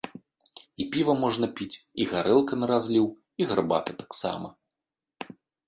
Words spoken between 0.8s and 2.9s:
І піва можна піць, і гарэлка на